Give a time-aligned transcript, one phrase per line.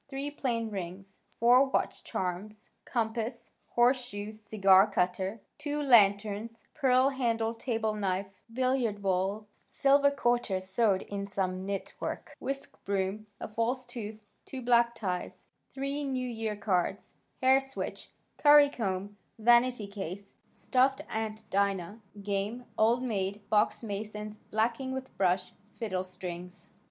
[0.09, 7.93] Three plain rings, four watch charms, compass, horseshoe cigar cutter, two lanterns, pearl handled table
[7.93, 14.25] knife, billiard ball, silver quarter sewed in some knit work, whisk broom, a false tooth,
[14.43, 18.09] two black ties, three New Year cards, hair switch,
[18.39, 25.53] curry comb, vanity case, stuffed Aunt Dinah, game "Old Maid," box Mason's blacking with brush,
[25.77, 26.71] fiddle strings.